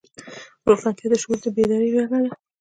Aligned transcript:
روښانتیا 0.69 1.07
د 1.09 1.13
شعور 1.21 1.37
د 1.43 1.45
بیدارۍ 1.55 1.89
بڼه 1.93 2.07
ده. 2.23 2.31